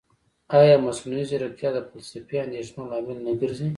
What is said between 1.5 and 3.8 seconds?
د فلسفي اندېښنو لامل نه ګرځي؟